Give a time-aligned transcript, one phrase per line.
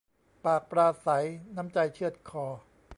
[0.43, 1.25] ปากปราศรัย
[1.55, 2.45] น้ำใจเชือดคอ